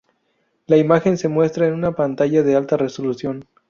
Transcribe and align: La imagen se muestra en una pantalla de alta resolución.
La 0.65 0.77
imagen 0.77 1.15
se 1.15 1.27
muestra 1.27 1.67
en 1.67 1.75
una 1.75 1.91
pantalla 1.91 2.41
de 2.41 2.55
alta 2.55 2.75
resolución. 2.75 3.45